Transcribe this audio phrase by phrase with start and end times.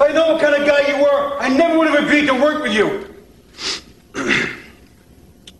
[0.00, 1.36] I know what kind of guy you were.
[1.38, 3.14] I never would have agreed to work with you.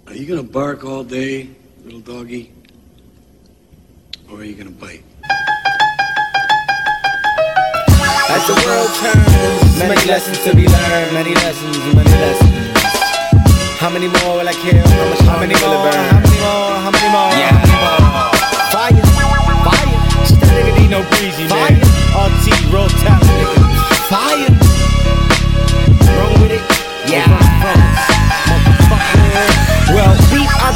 [0.07, 1.51] Are you gonna bark all day,
[1.85, 2.53] little doggy?
[4.31, 5.03] Or are you gonna bite?
[8.31, 12.83] As the world turns, many lessons to be learned, many lessons, many lessons.
[13.79, 14.87] How many more will I kill?
[14.87, 15.93] How, much how many more?
[15.93, 16.88] How many more?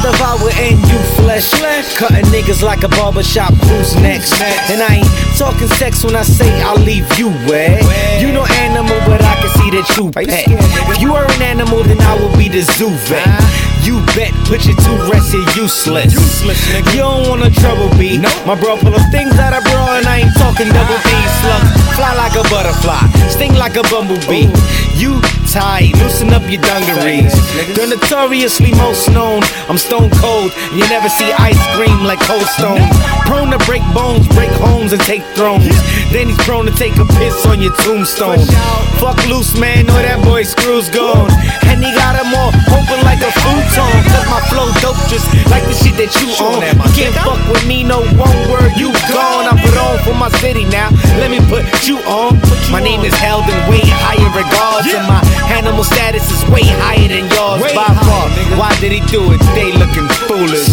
[0.05, 1.47] I and you flesh.
[1.95, 3.53] Cutting niggas like a barbershop.
[3.53, 4.33] Who's next?
[4.69, 7.79] And I ain't talking sex when I say I'll leave you wet.
[8.21, 10.27] You know animal, but I can see that you pet.
[10.27, 13.27] If you are an animal, then I will be the zoo vet.
[13.83, 16.13] You bet, put your two rest, you're useless.
[16.13, 16.93] Useless, nigga.
[16.93, 18.21] You don't want a trouble beat.
[18.47, 21.11] My bro pull up things out of bro, and I ain't talking double D
[21.43, 21.82] slugs.
[21.95, 24.49] Fly like a butterfly, sting like a bumblebee.
[24.97, 27.33] You tight, loosen up your dungarees.
[27.75, 29.43] They're notoriously most known.
[29.69, 32.81] I'm stone cold, you never see ice cream like cold stone.
[33.29, 35.69] Prone to break bones, break homes, and take thrones.
[36.09, 38.41] Then he's prone to take a piss on your tombstone.
[38.97, 41.29] Fuck loose, man, know that boy screws gone.
[41.69, 43.93] And he got him all open like a futon.
[44.13, 46.61] Cause my flow dope just like the shit that you own.
[46.61, 49.45] You can't fuck with me, no one word, you gone.
[49.49, 50.92] I put on for my city now.
[51.83, 52.39] Put you on.
[52.71, 55.19] My name is held in way higher regards, and my
[55.51, 58.31] animal status is way higher than yours by far.
[58.55, 59.43] Why did he do it?
[59.51, 60.63] They looking foolish.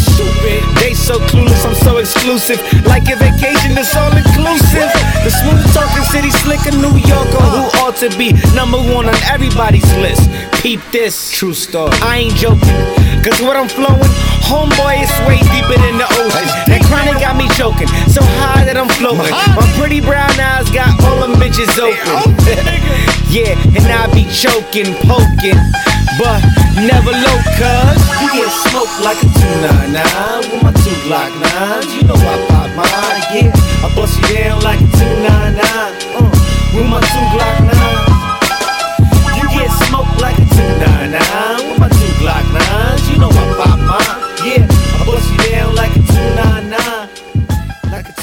[0.79, 2.63] They so clueless, I'm so exclusive.
[2.87, 4.87] Like a vacation, it's all inclusive.
[5.27, 9.91] The smooth talking city slicker, New Yorker, who ought to be number one on everybody's
[9.99, 10.31] list.
[10.63, 11.91] Peep this, true story.
[12.07, 12.71] I ain't joking,
[13.27, 14.15] cause what I'm flowing,
[14.47, 16.47] homeboy, is way deeper than the ocean.
[16.71, 18.20] That chronic got me choking, so
[18.81, 19.37] I'm floating.
[19.53, 22.01] My pretty brown eyes got all them bitches open.
[23.29, 25.61] yeah, and I be choking, poking,
[26.17, 26.41] but
[26.81, 28.01] never low, cuz.
[28.25, 29.29] You get smoked like a
[29.93, 31.93] 299 with my two Glock 9s.
[31.93, 33.85] You know I pop mine, yeah.
[33.85, 36.10] I bust you down like a 299.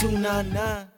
[0.08, 0.97] 299.